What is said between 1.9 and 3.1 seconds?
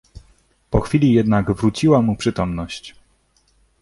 mu przytomność.